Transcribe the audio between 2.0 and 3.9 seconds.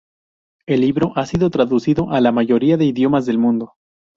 a la mayoría de idiomas del mundo.